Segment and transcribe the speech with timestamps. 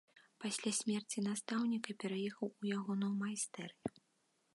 [0.43, 3.87] Пасля смерці настаўніка пераехаў у ягоную майстэрню.